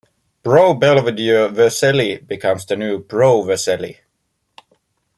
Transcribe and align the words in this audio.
Pro 0.45 0.73
Belvedere 0.73 1.49
Vercelli 1.49 2.25
becomes 2.25 2.65
the 2.65 2.75
new 2.75 2.99
"Pro 3.05 3.43
Vercelli". 3.43 3.95